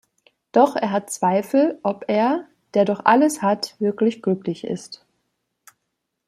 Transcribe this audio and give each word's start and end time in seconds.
Doch 0.51 0.75
er 0.75 0.89
hat 0.89 1.11
Zweifel, 1.11 1.77
ob 1.83 2.05
er, 2.07 2.47
der 2.73 2.85
doch 2.85 3.05
"alles" 3.05 3.43
hat, 3.43 3.75
wirklich 3.79 4.23
glücklich 4.23 4.63
ist. 4.63 5.05